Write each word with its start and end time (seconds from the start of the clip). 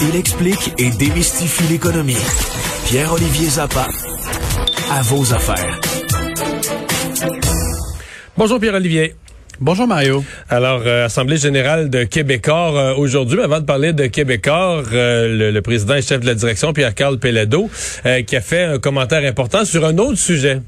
Il 0.00 0.16
explique 0.16 0.74
et 0.78 0.90
démystifie 0.90 1.64
l'économie. 1.64 2.16
Pierre-Olivier 2.86 3.48
Zappa, 3.48 3.88
à 4.90 5.02
vos 5.02 5.32
affaires. 5.32 5.80
Bonjour 8.36 8.60
Pierre-Olivier. 8.60 9.14
Bonjour 9.58 9.86
Mario. 9.86 10.22
Alors, 10.50 10.82
euh, 10.84 11.06
Assemblée 11.06 11.38
générale 11.38 11.88
de 11.88 12.04
Québécois 12.04 12.72
euh, 12.74 12.94
aujourd'hui. 12.94 13.40
Avant 13.40 13.60
de 13.60 13.64
parler 13.64 13.94
de 13.94 14.06
Québécois, 14.06 14.82
euh, 14.92 15.50
le, 15.50 15.62
président 15.62 15.94
et 15.94 16.02
chef 16.02 16.20
de 16.20 16.26
la 16.26 16.34
direction, 16.34 16.74
Pierre-Carl 16.74 17.18
Pellado, 17.18 17.70
qui 18.26 18.36
a 18.36 18.40
fait 18.42 18.64
un 18.64 18.78
commentaire 18.78 19.24
important 19.26 19.64
sur 19.64 19.86
un 19.86 19.96
autre 19.96 20.18
sujet. 20.18 20.60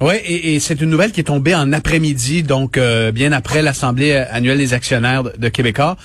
Oui, 0.00 0.14
et, 0.26 0.58
c'est 0.58 0.80
une 0.80 0.90
nouvelle 0.90 1.12
qui 1.12 1.20
est 1.20 1.24
tombée 1.24 1.54
en 1.54 1.72
après-midi, 1.72 2.42
donc 2.42 2.78
bien 3.12 3.30
après 3.30 3.62
l'Assemblée 3.62 4.12
annuelle 4.12 4.58
des 4.58 4.74
actionnaires 4.74 5.22
de, 5.22 5.48
Québécois. 5.48 5.96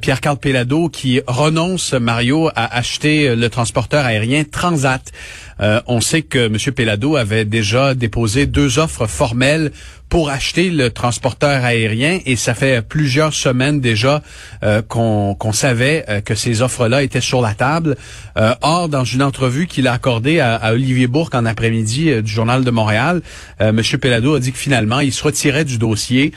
Pierre-Carl 0.00 0.38
Pellado 0.38 0.88
qui 0.88 1.20
renonce, 1.26 1.92
Mario, 1.92 2.48
à 2.56 2.76
acheter 2.76 3.36
le 3.36 3.48
transporteur 3.48 4.04
aérien 4.04 4.42
Transat. 4.42 5.12
on 5.60 6.00
sait 6.00 6.22
que 6.22 6.46
M. 6.46 6.56
Pellado 6.74 7.14
avait 7.14 7.44
déjà 7.44 7.94
déposé 7.94 8.46
deux 8.46 8.80
offres 8.80 9.06
formelles 9.06 9.70
pour 10.08 10.30
acheter 10.30 10.70
le 10.70 10.90
transporteur 10.90 11.64
aérien 11.64 12.20
et 12.24 12.36
ça 12.36 12.54
fait 12.54 12.82
plusieurs 12.82 13.34
semaines 13.34 13.80
déjà 13.80 14.22
euh, 14.62 14.82
qu'on 14.82 15.52
savait 15.52 16.04
euh, 16.08 16.20
que 16.20 16.34
ces 16.34 16.62
offres-là 16.62 17.02
étaient 17.02 17.20
sur 17.20 17.42
la 17.42 17.54
table. 17.54 17.96
Euh, 18.36 18.54
or, 18.62 18.88
dans 18.88 19.04
une 19.04 19.22
entrevue 19.22 19.66
qu'il 19.66 19.86
a 19.86 19.92
accordée 19.92 20.40
à, 20.40 20.72
Olivier 20.72 21.06
Bourque 21.06 21.34
en 21.34 21.44
après-midi 21.44 22.22
du 22.22 22.30
Journal 22.30 22.64
de 22.64 22.70
Montréal, 22.70 23.22
M. 23.58 23.80
Pellado 24.00 24.34
a 24.34 24.40
dit 24.40 24.52
que 24.52 24.58
finalement, 24.58 25.00
il 25.00 25.12
se 25.12 25.22
retirait 25.24 25.64
du 25.64 25.78
dossier 25.78 26.32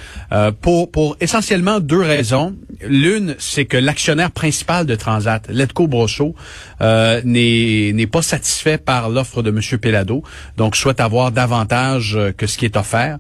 pour, 0.62 0.90
pour 0.92 1.18
essentiellement 1.20 1.80
deux 1.80 2.02
raisons. 2.02 2.56
L'une, 2.88 3.36
c'est 3.38 3.66
que 3.66 3.78
l'actionnaire 3.78 4.32
principal 4.32 4.86
de 4.86 4.96
Transat, 4.96 5.48
Letco 5.50 5.88
Brosso, 5.88 6.36
n'est 6.80 8.08
pas 8.12 8.22
satisfait 8.22 8.78
par 8.78 9.10
l'offre 9.10 9.42
de 9.42 9.50
M. 9.50 9.80
Pellado, 9.80 10.24
donc 10.58 10.76
souhaite 10.76 11.00
avoir 11.00 11.32
davantage 11.32 12.18
que 12.38 12.48
ce 12.48 12.58
qui 12.58 12.66
est 12.66 12.78
offert. 12.78 13.18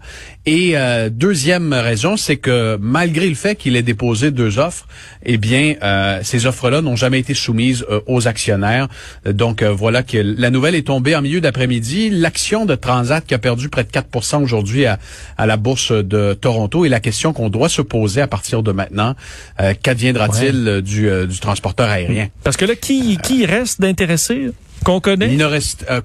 Et 0.47 0.75
euh, 0.75 1.09
deuxième 1.11 1.71
raison, 1.71 2.17
c'est 2.17 2.37
que 2.37 2.75
malgré 2.81 3.29
le 3.29 3.35
fait 3.35 3.55
qu'il 3.55 3.75
ait 3.75 3.83
déposé 3.83 4.31
deux 4.31 4.57
offres, 4.57 4.87
eh 5.23 5.37
bien, 5.37 5.75
euh, 5.83 6.19
ces 6.23 6.47
offres-là 6.47 6.81
n'ont 6.81 6.95
jamais 6.95 7.19
été 7.19 7.35
soumises 7.35 7.85
euh, 7.91 7.99
aux 8.07 8.27
actionnaires. 8.27 8.87
Donc 9.25 9.61
voilà 9.61 10.01
que 10.01 10.17
la 10.17 10.49
nouvelle 10.49 10.73
est 10.73 10.87
tombée 10.87 11.15
en 11.15 11.21
milieu 11.21 11.41
d'après-midi. 11.41 12.09
L'action 12.09 12.65
de 12.65 12.73
Transat 12.73 13.23
qui 13.23 13.35
a 13.35 13.37
perdu 13.37 13.69
près 13.69 13.83
de 13.83 13.89
4% 13.89 14.41
aujourd'hui 14.41 14.85
à, 14.87 14.97
la 15.37 15.57
bourse 15.57 15.91
de 15.91 16.33
Toronto 16.33 16.85
et 16.85 16.89
la 16.89 16.99
question 16.99 17.33
qu'on 17.33 17.49
doit 17.49 17.69
se 17.69 17.83
poser 17.83 18.21
à 18.21 18.27
partir 18.27 18.63
de 18.63 18.71
maintenant, 18.71 19.15
qu'adviendra-t-il 19.83 20.81
du, 20.81 21.09
du 21.27 21.39
transporteur 21.39 21.89
aérien? 21.89 22.29
Parce 22.43 22.57
que 22.57 22.65
là, 22.65 22.75
qui 22.75 23.17
qui 23.17 23.45
reste 23.45 23.81
d'intéressé? 23.81 24.51
Qu'on 24.83 24.99
connaît? 24.99 25.31
Il 25.31 25.37
ne 25.37 25.45
reste 25.45 25.85
euh, 25.89 26.01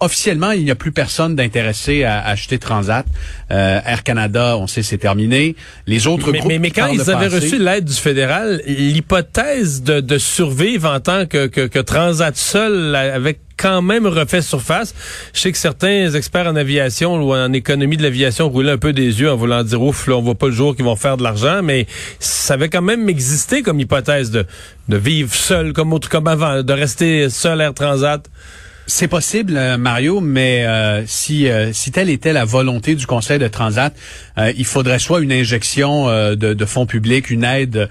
officiellement, 0.00 0.52
il 0.52 0.64
n'y 0.64 0.70
a 0.70 0.74
plus 0.74 0.92
personne 0.92 1.36
d'intéressé 1.36 2.04
à, 2.04 2.20
acheter 2.24 2.58
Transat. 2.58 3.06
Euh, 3.50 3.80
Air 3.84 4.02
Canada, 4.02 4.56
on 4.56 4.66
sait, 4.66 4.82
c'est 4.82 4.98
terminé. 4.98 5.56
Les 5.86 6.06
autres 6.06 6.30
mais, 6.30 6.38
groupes. 6.38 6.50
Mais, 6.50 6.58
mais 6.58 6.70
quand 6.70 6.86
ils 6.88 7.10
avaient 7.10 7.28
reçu 7.28 7.58
l'aide 7.58 7.84
du 7.84 7.94
fédéral, 7.94 8.62
l'hypothèse 8.66 9.82
de, 9.82 10.00
de, 10.00 10.18
survivre 10.18 10.90
en 10.90 11.00
tant 11.00 11.26
que, 11.26 11.46
que, 11.46 11.66
que 11.66 11.78
Transat 11.78 12.36
seul 12.36 12.94
avec 12.94 13.40
quand 13.58 13.82
même 13.82 14.06
refait 14.06 14.40
surface. 14.40 14.94
Je 15.34 15.40
sais 15.40 15.52
que 15.52 15.58
certains 15.58 16.10
experts 16.12 16.46
en 16.46 16.56
aviation 16.56 17.16
ou 17.16 17.34
en 17.34 17.52
économie 17.52 17.96
de 17.96 18.02
l'aviation 18.02 18.48
roulaient 18.48 18.72
un 18.72 18.78
peu 18.78 18.92
des 18.92 19.20
yeux 19.20 19.30
en 19.30 19.36
voulant 19.36 19.62
dire 19.62 19.82
ouf, 19.82 20.06
là, 20.06 20.16
on 20.16 20.22
voit 20.22 20.34
pas 20.34 20.46
le 20.46 20.52
jour 20.52 20.74
qu'ils 20.74 20.84
vont 20.84 20.96
faire 20.96 21.16
de 21.16 21.22
l'argent, 21.22 21.60
mais 21.62 21.86
ça 22.20 22.54
avait 22.54 22.68
quand 22.68 22.82
même 22.82 23.08
existé 23.08 23.62
comme 23.62 23.80
hypothèse 23.80 24.30
de, 24.30 24.46
de 24.88 24.96
vivre 24.96 25.34
seul 25.34 25.72
comme, 25.72 25.98
comme 26.00 26.28
avant, 26.28 26.62
de 26.62 26.72
rester 26.72 27.28
seul 27.28 27.60
Air 27.60 27.74
Transat. 27.74 28.22
C'est 28.90 29.06
possible, 29.06 29.54
euh, 29.58 29.76
Mario, 29.76 30.22
mais 30.22 30.64
euh, 30.64 31.04
si, 31.06 31.46
euh, 31.46 31.74
si 31.74 31.92
telle 31.92 32.08
était 32.08 32.32
la 32.32 32.46
volonté 32.46 32.94
du 32.94 33.06
Conseil 33.06 33.38
de 33.38 33.46
Transat, 33.46 33.94
il 34.56 34.64
faudrait 34.64 35.00
soit 35.00 35.20
une 35.20 35.32
injection 35.32 36.06
de, 36.06 36.36
de, 36.36 36.64
fonds 36.64 36.86
publics, 36.86 37.28
une 37.28 37.42
aide 37.42 37.88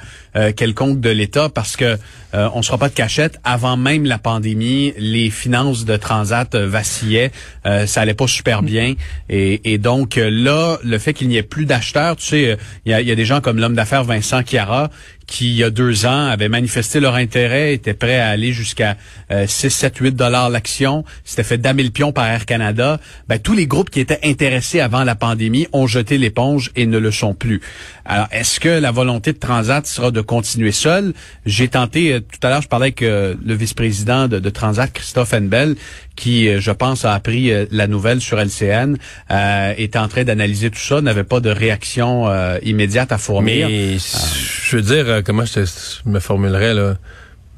quelconque 0.56 1.02
de 1.02 1.09
l'État, 1.09 1.50
parce 1.50 1.75
que 1.75 1.97
on 2.31 2.59
ne 2.59 2.62
sera 2.62 2.78
pas 2.78 2.88
de 2.88 2.94
cachette. 2.94 3.38
Avant 3.44 3.75
même 3.75 4.06
la 4.06 4.18
pandémie, 4.18 4.94
les 4.97 5.30
finances 5.30 5.84
de 5.84 5.97
Transat 5.97 6.56
vacillaient, 6.56 7.34
ça 7.66 8.00
allait 8.00 8.14
pas 8.14 8.28
super 8.28 8.64
bien, 8.64 8.94
et, 9.28 9.74
et 9.74 9.78
donc 9.78 10.16
là, 10.16 10.78
le 10.85 10.97
fait 11.00 11.14
qu'il 11.14 11.28
n'y 11.28 11.35
ait 11.35 11.44
plus 11.44 11.66
d'acheteurs, 11.66 12.16
tu 12.16 12.25
sais, 12.28 12.58
il 12.85 12.91
y 12.94 12.96
a, 12.96 13.02
y 13.02 13.12
a, 13.12 13.16
des 13.16 13.25
gens 13.25 13.41
comme 13.41 13.59
l'homme 13.59 13.75
d'affaires 13.75 14.06
Vincent 14.06 14.41
Chiara 14.41 14.90
qui, 15.25 15.47
il 15.47 15.56
y 15.56 15.64
a 15.66 15.69
deux 15.69 16.06
ans, 16.06 16.28
avaient 16.28 16.47
manifesté 16.47 17.02
leur 17.02 17.16
intérêt, 17.16 17.74
étaient 17.74 17.94
prêts 17.94 18.18
à 18.18 18.29
aller 18.29 18.53
jusqu'à 18.53 18.96
6, 19.29 19.69
7, 19.69 19.97
8 19.97 20.16
dollars 20.16 20.50
l'action, 20.50 20.87
c'était 21.24 21.44
fait 21.44 21.58
damer 21.58 21.84
le 21.84 21.90
pion 21.90 22.12
par 22.12 22.25
Air 22.28 22.46
Canada, 22.46 23.00
ben, 23.28 23.40
tous 23.40 23.53
les 23.53 23.68
groupes 23.68 23.90
qui 23.90 24.00
étaient 24.00 24.20
intéressés 24.24 24.80
avant 24.80 25.03
la 25.03 25.16
pandémie 25.16 25.68
ont 25.74 25.88
jeté 25.88 26.18
l'éponge 26.18 26.72
et 26.75 26.86
ne 26.86 26.98
le 26.98 27.12
sont 27.12 27.34
plus. 27.34 27.62
Alors, 28.06 28.28
est-ce 28.31 28.59
que 28.59 28.70
la 28.70 28.92
volonté 28.92 29.34
de 29.34 29.38
Transat 29.38 29.86
sera 29.86 30.12
de 30.12 30.22
continuer 30.22 30.72
seul? 30.72 31.14
J'ai 31.46 31.68
tenté, 31.68 32.14
euh, 32.14 32.20
tout 32.22 32.46
à 32.46 32.50
l'heure, 32.50 32.62
je 32.62 32.70
parlais 32.70 32.86
avec 32.86 33.02
euh, 33.02 33.36
le 33.46 33.53
vice-président 33.53 34.28
de, 34.28 34.50
Transat, 34.50 34.92
Christophe 34.92 35.34
Enbel, 35.34 35.76
qui, 36.16 36.47
euh, 36.47 36.59
je 36.62 36.72
pense, 36.72 37.03
a 37.03 37.14
appris 37.14 37.52
la 37.72 37.88
nouvelle 37.88 38.22
sur 38.22 38.40
LCN, 38.40 38.97
est 39.30 39.96
en 39.96 40.08
train 40.08 40.24
d'analyser 40.24 40.70
tout 40.70 40.80
ça, 40.80 41.02
n'avait 41.02 41.24
pas 41.24 41.40
de 41.40 41.50
réaction 41.50 42.28
immédiate 42.64 43.12
à 43.12 43.18
fournir. 43.18 43.68
Mais, 43.68 43.97
je 43.97 44.76
veux 44.76 44.81
dire, 44.81 45.22
comment 45.26 45.46
je, 45.46 45.62
me 46.06 46.20
formulerais 46.20 46.74
là? 46.74 46.96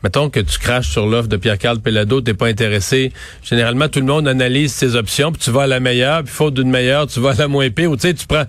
Mettons 0.04 0.30
que 0.30 0.40
tu 0.40 0.60
craches 0.60 0.90
sur 0.90 1.08
l'offre 1.08 1.28
de 1.28 1.38
Pierre-Carl 1.38 1.80
Pellado, 1.80 2.22
t'es 2.22 2.34
pas 2.34 2.48
intéressé. 2.48 3.12
Généralement, 3.44 3.90
tout 3.90 4.00
le 4.00 4.06
monde 4.06 4.28
analyse 4.28 4.74
ses 4.74 4.96
options, 4.96 5.32
puis 5.32 5.42
tu 5.42 5.52
vas 5.52 5.64
à 5.64 5.68
la 5.68 5.80
meilleure, 5.80 6.24
puis 6.24 6.34
faute 6.34 6.54
d'une 6.54 6.70
meilleure, 6.70 7.08
tu 7.08 7.20
vas 7.20 7.32
à 7.32 7.36
la 7.36 7.48
moins 7.48 7.70
pire, 7.70 7.92
ou 7.92 7.96
tu 7.96 8.04
sais, 8.04 8.14
tu 8.14 8.26
prends... 8.26 8.46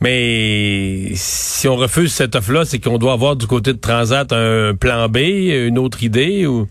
Mais 0.00 1.10
si 1.14 1.66
on 1.66 1.76
refuse 1.76 2.12
cette 2.12 2.36
offre-là, 2.36 2.64
c'est 2.64 2.78
qu'on 2.78 2.98
doit 2.98 3.12
avoir 3.12 3.34
du 3.36 3.46
côté 3.46 3.72
de 3.72 3.78
Transat 3.78 4.32
un 4.32 4.74
plan 4.74 5.08
B, 5.08 5.16
une 5.16 5.78
autre 5.78 6.02
idée, 6.02 6.46
ou... 6.46 6.68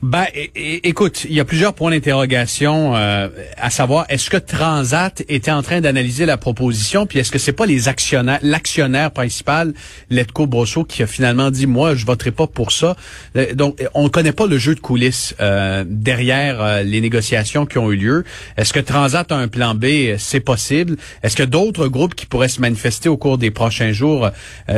Ben, 0.00 0.26
écoute, 0.54 1.24
il 1.28 1.34
y 1.34 1.40
a 1.40 1.44
plusieurs 1.44 1.74
points 1.74 1.90
d'interrogation 1.90 2.94
euh, 2.94 3.28
à 3.56 3.68
savoir 3.68 4.06
est-ce 4.08 4.30
que 4.30 4.36
Transat 4.36 5.24
était 5.28 5.50
en 5.50 5.60
train 5.60 5.80
d'analyser 5.80 6.24
la 6.24 6.36
proposition, 6.36 7.04
puis 7.04 7.18
est-ce 7.18 7.32
que 7.32 7.38
c'est 7.40 7.52
pas 7.52 7.66
les 7.66 7.88
actionnaires, 7.88 8.38
l'actionnaire 8.42 9.10
principal, 9.10 9.74
Letco 10.08 10.46
Brosso, 10.46 10.84
qui 10.84 11.02
a 11.02 11.08
finalement 11.08 11.50
dit 11.50 11.66
moi 11.66 11.96
je 11.96 12.06
voterai 12.06 12.30
pas 12.30 12.46
pour 12.46 12.70
ça. 12.70 12.96
Euh, 13.34 13.54
donc 13.54 13.84
on 13.94 14.04
ne 14.04 14.08
connaît 14.08 14.30
pas 14.30 14.46
le 14.46 14.56
jeu 14.56 14.76
de 14.76 14.80
coulisses 14.80 15.34
euh, 15.40 15.82
derrière 15.84 16.84
les 16.84 17.00
négociations 17.00 17.66
qui 17.66 17.78
ont 17.78 17.90
eu 17.90 17.96
lieu. 17.96 18.24
Est-ce 18.56 18.72
que 18.72 18.80
Transat 18.80 19.32
a 19.32 19.36
un 19.36 19.48
plan 19.48 19.74
B? 19.74 20.16
C'est 20.16 20.38
possible. 20.38 20.96
Est-ce 21.24 21.34
que 21.34 21.42
d'autres 21.42 21.88
groupes 21.88 22.14
qui 22.14 22.26
pourraient 22.26 22.48
se 22.48 22.60
manifester 22.60 23.08
au 23.08 23.16
cours 23.16 23.36
des 23.36 23.50
prochains 23.50 23.90
jours 23.90 24.30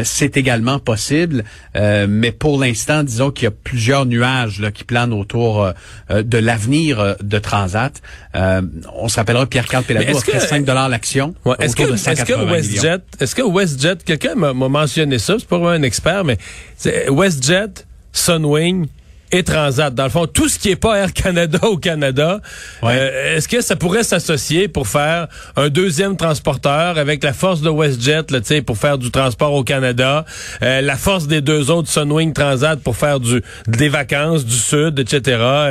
C'est 0.02 0.38
également 0.38 0.78
possible. 0.78 1.44
mais 1.74 2.32
pour 2.32 2.58
l'instant, 2.58 3.02
disons 3.02 3.30
qu'il 3.30 3.44
y 3.44 3.48
a 3.48 3.50
plusieurs 3.50 4.06
nuages 4.06 4.60
là, 4.60 4.70
qui 4.70 4.84
planent 4.84 5.09
autour 5.12 5.62
euh, 5.62 5.72
euh, 6.10 6.22
de 6.22 6.38
l'avenir 6.38 7.00
euh, 7.00 7.14
de 7.22 7.38
Transat. 7.38 8.00
on 8.34 9.08
se 9.08 9.16
rappellera 9.16 9.46
Pierre-Carl 9.46 9.84
Pelado 9.84 10.16
a 10.16 10.20
fait 10.20 10.40
5 10.40 10.64
dollars 10.64 10.88
l'action. 10.88 11.34
est-ce 11.58 11.76
que, 11.76 11.82
est 11.82 12.24
que 12.24 12.32
WestJet, 12.32 13.00
est-ce 13.20 13.34
que 13.34 13.42
WestJet, 13.42 13.96
quelqu'un 14.04 14.34
m'a 14.34 14.52
mentionné 14.52 15.18
ça, 15.18 15.36
c'est 15.38 15.48
pas 15.48 15.58
vraiment 15.58 15.70
un 15.70 15.82
expert, 15.82 16.24
mais 16.24 16.38
WestJet, 17.08 17.84
Sunwing, 18.12 18.88
et 19.32 19.42
Transat. 19.42 19.94
Dans 19.94 20.04
le 20.04 20.10
fond, 20.10 20.26
tout 20.26 20.48
ce 20.48 20.58
qui 20.58 20.70
est 20.70 20.76
pas 20.76 20.96
Air 20.96 21.12
Canada 21.12 21.58
au 21.62 21.76
Canada, 21.76 22.40
euh, 22.82 23.36
est-ce 23.36 23.48
que 23.48 23.60
ça 23.60 23.76
pourrait 23.76 24.02
s'associer 24.02 24.68
pour 24.68 24.88
faire 24.88 25.28
un 25.56 25.68
deuxième 25.68 26.16
transporteur 26.16 26.98
avec 26.98 27.22
la 27.22 27.32
force 27.32 27.60
de 27.60 27.70
WestJet, 27.70 28.24
là, 28.30 28.40
pour 28.66 28.78
faire 28.78 28.98
du 28.98 29.10
transport 29.10 29.52
au 29.54 29.64
Canada, 29.64 30.24
euh, 30.62 30.80
la 30.80 30.96
force 30.96 31.26
des 31.26 31.40
deux 31.40 31.70
autres 31.70 31.88
Sunwing 31.88 32.32
Transat 32.32 32.80
pour 32.80 32.96
faire 32.96 33.20
du 33.20 33.42
des 33.66 33.88
vacances 33.88 34.44
du 34.44 34.56
Sud, 34.56 34.98
etc., 34.98 35.20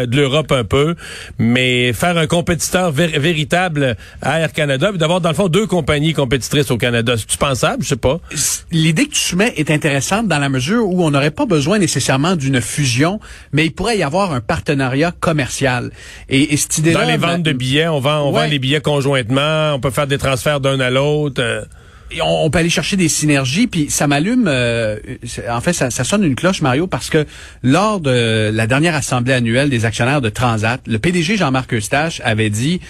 de 0.07 0.15
l'Europe 0.15 0.51
un 0.51 0.63
peu, 0.63 0.95
mais 1.37 1.93
faire 1.93 2.17
un 2.17 2.27
compétiteur 2.27 2.91
véritable 2.91 3.95
à 4.21 4.39
Air 4.39 4.53
Canada, 4.53 4.89
puis 4.89 4.97
d'avoir 4.97 5.21
dans 5.21 5.29
le 5.29 5.35
fond 5.35 5.47
deux 5.47 5.67
compagnies 5.67 6.13
compétitrices 6.13 6.71
au 6.71 6.77
Canada, 6.77 7.15
c'est 7.17 7.37
pensable, 7.37 7.83
je 7.83 7.89
sais 7.89 7.95
pas. 7.95 8.19
L'idée 8.71 9.05
que 9.05 9.13
tu 9.13 9.21
soumets 9.21 9.53
est 9.57 9.71
intéressante 9.71 10.27
dans 10.27 10.39
la 10.39 10.49
mesure 10.49 10.87
où 10.87 11.03
on 11.03 11.11
n'aurait 11.11 11.31
pas 11.31 11.45
besoin 11.45 11.79
nécessairement 11.79 12.35
d'une 12.35 12.61
fusion 12.61 13.19
mais 13.51 13.65
il 13.65 13.71
pourrait 13.71 13.97
y 13.97 14.03
avoir 14.03 14.33
un 14.33 14.41
partenariat 14.41 15.11
commercial. 15.19 15.91
Et, 16.29 16.55
cette 16.57 16.77
idée 16.77 16.91
Dans 16.91 17.03
les 17.03 17.17
ventes 17.17 17.43
de 17.43 17.53
billets, 17.53 17.87
on 17.87 17.99
vend, 17.99 18.27
on 18.27 18.31
vend 18.31 18.45
les 18.45 18.59
billets 18.59 18.81
conjointement, 18.81 19.73
on 19.73 19.79
peut 19.79 19.91
faire 19.91 20.07
des 20.07 20.17
transferts 20.17 20.59
d'un 20.59 20.79
à 20.79 20.89
l'autre. 20.89 21.41
Euh. 21.41 21.63
on, 22.21 22.49
peut 22.49 22.59
aller 22.59 22.69
chercher 22.69 22.97
des 22.97 23.09
synergies, 23.09 23.67
puis 23.67 23.89
ça 23.89 24.07
m'allume. 24.07 24.45
Euh, 24.47 24.97
en 25.49 25.61
fait, 25.61 25.73
ça, 25.73 25.89
ça, 25.89 26.03
sonne 26.03 26.23
une 26.23 26.35
cloche, 26.35 26.61
Mario, 26.61 26.87
parce 26.87 27.09
que 27.09 27.25
lors 27.63 27.99
de 27.99 28.51
la 28.53 28.67
dernière 28.67 28.95
assemblée 28.95 29.33
annuelle 29.33 29.69
des 29.69 29.85
actionnaires 29.85 30.21
de 30.21 30.29
Transat, 30.29 30.81
le 30.87 30.99
PDG 30.99 31.37
Jean-Marc 31.37 31.73
Eustache 31.73 32.21
avait 32.23 32.49
dit 32.49 32.81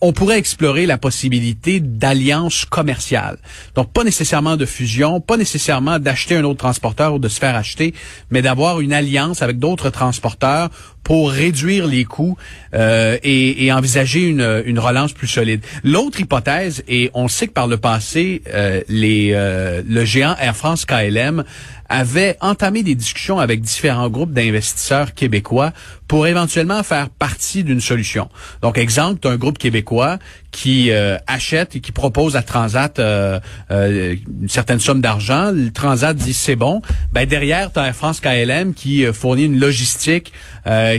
on 0.00 0.12
pourrait 0.12 0.38
explorer 0.38 0.86
la 0.86 0.98
possibilité 0.98 1.80
d'alliances 1.80 2.64
commerciales. 2.64 3.38
Donc, 3.74 3.92
pas 3.92 4.04
nécessairement 4.04 4.56
de 4.56 4.66
fusion, 4.66 5.20
pas 5.20 5.36
nécessairement 5.36 5.98
d'acheter 5.98 6.36
un 6.36 6.44
autre 6.44 6.58
transporteur 6.58 7.14
ou 7.14 7.18
de 7.18 7.28
se 7.28 7.38
faire 7.38 7.56
acheter, 7.56 7.94
mais 8.30 8.42
d'avoir 8.42 8.80
une 8.80 8.92
alliance 8.92 9.42
avec 9.42 9.58
d'autres 9.58 9.90
transporteurs 9.90 10.70
pour 11.08 11.30
réduire 11.30 11.86
les 11.86 12.04
coûts 12.04 12.36
euh, 12.74 13.16
et, 13.22 13.72
envisager 13.72 14.28
une, 14.28 14.62
une, 14.66 14.78
relance 14.78 15.14
plus 15.14 15.26
solide. 15.26 15.62
L'autre 15.82 16.20
hypothèse, 16.20 16.84
et 16.86 17.10
on 17.14 17.28
sait 17.28 17.46
que 17.46 17.54
par 17.54 17.66
le 17.66 17.78
passé, 17.78 18.42
euh, 18.52 18.82
les, 18.90 19.30
euh, 19.32 19.82
le 19.88 20.04
géant 20.04 20.36
Air 20.38 20.54
France 20.54 20.84
KLM 20.84 21.44
avait 21.88 22.36
entamé 22.42 22.82
des 22.82 22.94
discussions 22.94 23.38
avec 23.38 23.62
différents 23.62 24.10
groupes 24.10 24.34
d'investisseurs 24.34 25.14
québécois 25.14 25.72
pour 26.08 26.26
éventuellement 26.26 26.82
faire 26.82 27.08
partie 27.08 27.64
d'une 27.64 27.80
solution. 27.80 28.28
Donc, 28.60 28.76
exemple, 28.76 29.26
un 29.26 29.36
groupe 29.36 29.56
québécois 29.56 30.18
qui 30.50 30.90
euh, 30.90 31.16
achète 31.26 31.76
et 31.76 31.80
qui 31.80 31.92
propose 31.92 32.36
à 32.36 32.42
Transat 32.42 32.98
euh, 32.98 33.38
euh, 33.70 34.16
une 34.42 34.48
certaine 34.48 34.80
somme 34.80 35.00
d'argent. 35.00 35.50
Le 35.52 35.70
Transat 35.70 36.16
dit 36.16 36.32
c'est 36.32 36.56
bon. 36.56 36.82
Ben 37.12 37.26
derrière, 37.26 37.72
tu 37.72 37.78
as 37.78 37.86
Air 37.86 37.94
France 37.94 38.20
KLM 38.20 38.74
qui 38.74 39.04
fournit 39.12 39.44
une 39.44 39.58
logistique, 39.58 40.32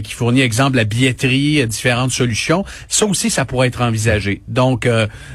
qui 0.04 0.14
fournit, 0.14 0.42
exemple, 0.42 0.78
la 0.78 0.84
billetterie, 0.84 1.66
différentes 1.68 2.12
solutions. 2.12 2.66
Ça 2.88 3.06
aussi, 3.06 3.30
ça 3.30 3.46
pourrait 3.46 3.68
être 3.68 3.82
envisagé. 3.82 4.42
Donc, 4.48 4.88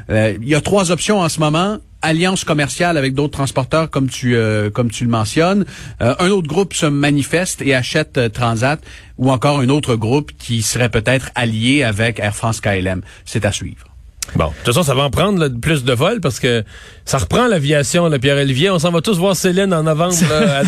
il 0.09 0.49
y 0.49 0.55
a 0.55 0.61
trois 0.61 0.91
options 0.91 1.21
en 1.21 1.29
ce 1.29 1.39
moment 1.39 1.79
alliance 2.05 2.45
commerciale 2.45 2.97
avec 2.99 3.15
d'autres 3.15 3.33
transporteurs, 3.33 3.91
comme 3.91 4.09
tu 4.09 4.37
euh, 4.37 4.71
comme 4.71 4.91
tu 4.91 5.05
le 5.05 5.11
mentionnes. 5.11 5.65
Euh, 6.03 6.15
un 6.19 6.29
autre 6.29 6.47
groupe 6.47 6.75
se 6.75 6.87
manifeste 6.87 7.63
et 7.63 7.75
achète 7.75 8.19
euh, 8.19 8.29
Transat, 8.29 8.81
ou 9.17 9.31
encore 9.31 9.59
un 9.59 9.69
autre 9.71 9.97
groupe 9.97 10.33
qui 10.39 10.63
serait 10.63 10.91
peut-être 10.91 11.31
allié 11.35 11.83
avec 11.83 12.21
Air 12.21 12.37
France 12.37 12.61
KLM. 12.61 13.03
C'est 13.25 13.45
à 13.45 13.53
suivre. 13.53 13.94
Bon, 14.37 14.47
de 14.47 14.50
toute 14.65 14.67
façon, 14.67 14.82
ça 14.82 14.94
va 14.94 15.03
en 15.03 15.11
prendre 15.11 15.49
plus 15.49 15.85
de 15.85 15.93
vols 15.93 16.21
parce 16.21 16.41
que 16.41 16.65
ça 17.05 17.19
reprend 17.19 17.47
l'aviation, 17.47 18.09
le 18.09 18.19
Pierre-Olivier. 18.19 18.71
On 18.71 18.79
s'en 18.79 18.91
va 18.91 19.00
tous 19.00 19.17
voir 19.17 19.37
Céline 19.37 19.73
en 19.73 19.85
novembre 19.85 20.15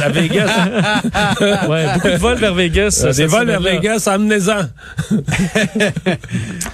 à, 0.03 0.09
Vegas. 0.09 0.51
ouais, 1.69 1.95
beaucoup 1.95 2.09
de 2.09 2.17
vols 2.17 2.39
vers 2.39 2.55
Vegas. 2.55 3.03
Euh, 3.05 3.13
des 3.13 3.27
vols 3.27 3.47
vers 3.47 3.61
Vegas, 3.61 4.07
amenez-en. 4.07 4.67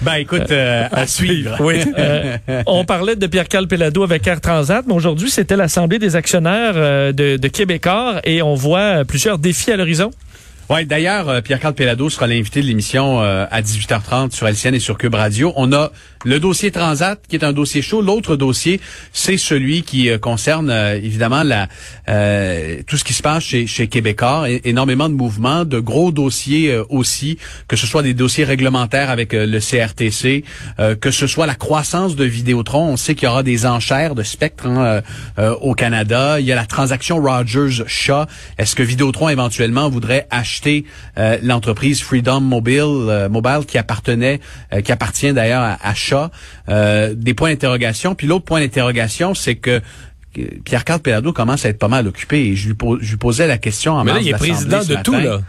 ben 0.02 0.14
écoute, 0.14 0.50
euh, 0.50 0.87
à 0.93 1.06
suivre. 1.06 1.56
Oui. 1.61 1.76
Euh, 1.96 2.37
on 2.67 2.85
parlait 2.85 3.17
de 3.17 3.26
Pierre-Carl 3.26 3.67
Pelado 3.67 4.02
avec 4.02 4.26
Air 4.26 4.40
Transat, 4.40 4.85
mais 4.87 4.94
aujourd'hui, 4.94 5.31
c'était 5.31 5.56
l'Assemblée 5.56 5.99
des 5.99 6.17
actionnaires 6.17 6.75
de, 6.75 7.37
de 7.37 7.49
Québécois 7.49 8.20
et 8.25 8.43
on 8.43 8.55
voit 8.55 9.05
plusieurs 9.06 9.38
défis 9.38 9.73
à 9.73 9.76
l'horizon. 9.76 10.11
Oui, 10.70 10.87
d'ailleurs, 10.87 11.28
euh, 11.28 11.40
Pierre-Carl 11.43 11.75
Pelado 11.75 12.08
sera 12.08 12.26
l'invité 12.26 12.62
de 12.62 12.67
l'émission 12.67 13.20
euh, 13.20 13.44
à 13.50 13.61
18h30 13.61 14.31
sur 14.31 14.46
LCN 14.46 14.75
et 14.75 14.78
sur 14.78 14.96
Cube 14.96 15.14
Radio. 15.14 15.52
On 15.56 15.70
a 15.73 15.93
le 16.25 16.41
dossier 16.41 16.71
Transat, 16.71 17.21
qui 17.29 17.37
est 17.37 17.45
un 17.45 17.53
dossier 17.53 17.83
chaud. 17.83 18.03
L'autre 18.03 18.37
dossier, 18.37 18.81
c'est 19.13 19.37
celui 19.37 19.83
qui 19.83 20.11
euh, 20.11 20.19
concerne 20.19 20.71
évidemment 20.71 21.43
la 21.43 21.69
tout 22.87 22.97
ce 22.97 23.05
qui 23.05 23.13
se 23.13 23.23
passe 23.23 23.45
chez, 23.45 23.67
chez 23.67 23.87
Québécois. 23.87 24.47
énormément 24.65 25.09
de 25.09 25.15
mouvements, 25.15 25.65
de 25.65 25.79
gros 25.79 26.13
dossiers 26.13 26.77
aussi, 26.91 27.39
que 27.69 27.77
ce 27.77 27.87
soit 27.87 28.03
des 28.03 28.15
dossiers 28.15 28.45
réglementaires 28.45 29.11
avec 29.11 29.33
le 29.33 29.59
CRTC, 29.59 30.45
que 31.01 31.11
ce 31.11 31.27
soit 31.27 31.47
la 31.47 31.55
croissance 31.55 32.17
de 32.17 32.25
Vidéotron. 32.25 32.89
On 32.89 32.97
sait 32.97 33.15
qu'il 33.15 33.29
y 33.29 33.31
aura 33.31 33.43
des 33.43 33.67
enchères 33.67 34.15
de 34.15 34.23
spectre 34.23 34.67
hein, 34.67 35.03
au 35.61 35.75
Canada. 35.75 36.41
Il 36.41 36.47
y 36.47 36.53
a 36.53 36.57
la 36.57 36.67
transaction 36.67 37.21
Rogers-Shaw. 37.21 38.27
Est-ce 38.59 38.75
que 38.77 38.83
Vidéotron 38.83 39.29
éventuellement 39.29 39.89
voudrait 39.89 40.27
acheter 40.31 40.85
euh, 41.19 41.39
l'entreprise 41.43 42.03
Freedom 42.03 42.41
Mobile, 42.41 42.83
euh, 42.83 43.29
Mobile 43.29 43.67
qui 43.67 43.79
appartenait, 43.79 44.41
euh, 44.73 44.81
qui 44.81 44.93
appartient 44.93 45.33
d'ailleurs 45.33 45.63
à, 45.63 45.79
à. 45.83 45.95
Des 46.69 47.35
points 47.35 47.50
d'interrogation. 47.50 48.14
Puis 48.14 48.26
l'autre 48.26 48.44
point 48.44 48.61
d'interrogation, 48.61 49.35
c'est 49.35 49.56
que 49.56 49.81
Pierre-Carl 50.64 51.00
Pelado 51.00 51.32
commence 51.32 51.67
à 51.67 51.69
être 51.69 51.79
pas 51.79 51.88
mal 51.88 52.06
occupé. 52.09 52.49
Et 52.49 52.56
je 52.56 52.69
lui, 52.69 53.17
posais 53.17 53.47
la 53.47 53.59
question 53.59 53.94
en 53.94 54.05
Mais 54.05 54.12
là, 54.12 54.20
il 54.20 54.29
est 54.29 54.32
président 54.32 54.82
de 54.82 54.97
tout, 55.03 55.12
là 55.12 55.41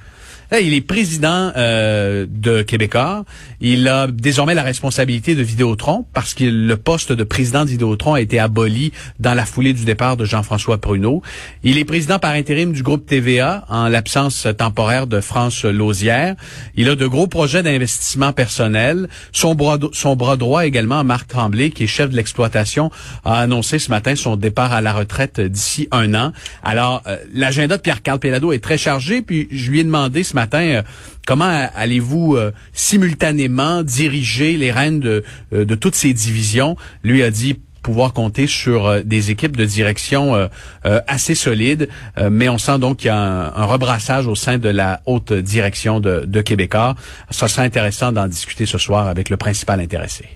il 0.52 0.74
est 0.74 0.82
président 0.82 1.52
euh, 1.56 2.26
de 2.30 2.62
Québécois. 2.62 3.26
Il 3.62 3.88
a 3.88 4.08
désormais 4.08 4.54
la 4.54 4.64
responsabilité 4.64 5.36
de 5.36 5.42
Vidéotron 5.42 6.06
parce 6.14 6.34
que 6.34 6.44
le 6.44 6.78
poste 6.78 7.12
de 7.12 7.24
président 7.24 7.66
de 7.66 7.70
Vidéotron 7.70 8.14
a 8.14 8.22
été 8.22 8.40
aboli 8.40 8.92
dans 9.20 9.34
la 9.34 9.46
foulée 9.46 9.74
du 9.74 9.86
départ 9.86 10.18
de 10.18 10.26
Jean-François 10.26 10.78
Pruneau. 10.80 11.22
Il 11.64 11.78
est 11.78 11.86
président 11.86 12.20
par 12.20 12.32
intérim 12.32 12.74
du 12.74 12.84
groupe 12.84 13.06
TVA 13.06 13.66
en 13.70 13.88
l'absence 13.88 14.48
temporaire 14.58 15.08
de 15.08 15.22
France 15.22 15.66
Lausière. 15.66 16.36
Il 16.76 16.90
a 16.90 16.96
de 16.96 17.08
gros 17.08 17.28
projets 17.28 17.64
d'investissement 17.64 18.34
personnel. 18.34 19.08
Son 19.32 19.56
bras, 19.56 19.78
son 19.94 20.16
bras 20.16 20.38
droit 20.38 20.66
également, 20.66 21.04
Marc 21.04 21.28
Tremblay, 21.28 21.70
qui 21.70 21.86
est 21.86 21.88
chef 21.88 22.10
de 22.10 22.16
l'exploitation, 22.16 22.92
a 23.26 23.40
annoncé 23.40 23.80
ce 23.80 23.90
matin 23.90 24.16
son 24.16 24.36
départ 24.36 24.74
à 24.74 24.82
la 24.82 24.94
retraite 24.94 25.40
d'ici 25.40 25.88
un 25.92 26.14
an. 26.14 26.32
Alors, 26.64 27.02
euh, 27.08 27.18
l'agenda 27.34 27.78
de 27.78 27.82
Pierre-Carl 27.82 28.20
Pelado 28.20 28.52
est 28.52 28.64
très 28.64 28.78
chargé, 28.78 29.22
puis 29.22 29.48
je 29.52 29.72
lui 29.72 29.80
ai 29.80 29.84
demandé 29.84 30.24
matin 30.34 30.62
euh, 30.62 30.82
comment 31.26 31.68
allez-vous 31.76 32.36
euh, 32.36 32.52
simultanément 32.74 33.84
diriger 33.84 34.58
les 34.58 34.72
rênes 34.72 35.00
de, 35.00 35.24
euh, 35.54 35.66
de 35.66 35.76
toutes 35.76 35.96
ces 35.96 36.14
divisions? 36.14 36.76
Lui 37.04 37.24
a 37.24 37.32
dit 37.32 37.60
pouvoir 37.82 38.14
compter 38.14 38.48
sur 38.48 39.04
des 39.04 39.30
équipes 39.30 39.58
de 39.58 39.66
direction 39.66 40.50
assez 40.86 41.36
solides, 41.36 41.90
mais 42.32 42.48
on 42.48 42.58
sent 42.58 42.80
donc 42.80 43.00
qu'il 43.00 43.08
y 43.08 43.10
a 43.10 43.18
un, 43.18 43.66
rebrassage 43.66 44.26
au 44.26 44.36
sein 44.36 44.58
de 44.58 44.70
la 44.70 45.02
haute 45.06 45.34
direction 45.34 46.00
de, 46.00 46.24
de 46.26 46.40
Québécois. 46.40 46.96
Ça 47.30 47.50
serait 47.50 47.64
intéressant 47.64 48.14
d'en 48.14 48.28
discuter 48.28 48.66
ce 48.66 48.78
soir 48.78 49.10
avec 49.10 49.30
le 49.30 49.36
principal 49.36 49.82
intéressé. 49.82 50.30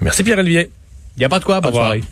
Merci 0.00 0.24
Pierre-Olivier. 0.24 0.68
Il 1.16 1.20
n'y 1.20 1.26
a 1.26 1.28
pas 1.28 1.38
de 1.38 1.44
quoi, 1.44 1.60
bonne 1.60 1.72
soirée. 1.72 2.02